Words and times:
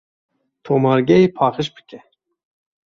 Tomargehê 0.65 1.27
paqij 1.37 1.67
bike. 1.75 1.99